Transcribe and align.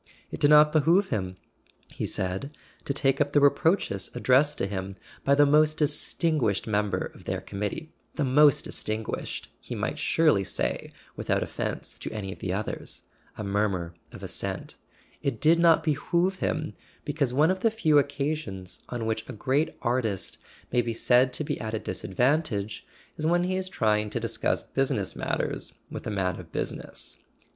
It 0.31 0.39
did 0.39 0.49
not 0.49 0.71
behove 0.73 1.09
him, 1.09 1.37
he 1.87 2.07
said, 2.07 2.49
to 2.85 2.91
take 2.91 3.21
up 3.21 3.33
the 3.33 3.39
reproaches 3.39 4.09
addressed 4.15 4.57
to 4.57 4.65
him 4.65 4.95
by 5.23 5.35
the 5.35 5.45
most 5.45 5.77
distinguished 5.77 6.65
member 6.65 7.11
of 7.13 7.25
their 7.25 7.39
committee—the 7.39 8.23
most 8.23 8.63
distinguished, 8.65 9.51
he 9.59 9.75
might 9.75 9.99
surely 9.99 10.43
say 10.43 10.91
without 11.15 11.43
offence 11.43 11.99
to 11.99 12.11
any 12.11 12.33
of 12.33 12.39
the 12.39 12.51
others 12.51 13.03
(a 13.37 13.43
mur¬ 13.43 13.69
mur 13.69 13.93
of 14.11 14.23
assent); 14.23 14.75
it 15.21 15.39
did 15.39 15.59
not 15.59 15.83
behove 15.83 16.37
him, 16.37 16.73
because 17.05 17.31
one 17.31 17.51
of 17.51 17.59
the 17.59 17.69
few 17.69 17.99
occasions 17.99 18.81
on 18.89 19.05
which 19.05 19.23
a 19.29 19.33
great 19.33 19.77
artist 19.83 20.39
may 20.71 20.81
be 20.81 20.93
said 20.95 21.31
to 21.31 21.43
be 21.43 21.61
at 21.61 21.75
a 21.75 21.79
disadvantage 21.79 22.87
is 23.17 23.27
when 23.27 23.43
he 23.43 23.55
is 23.55 23.69
trying 23.69 24.09
to 24.09 24.19
discuss 24.19 24.63
business 24.63 25.15
matters 25.15 25.75
with 25.91 26.07
a 26.07 26.09
man 26.09 26.39
of 26.39 26.51
business. 26.51 27.17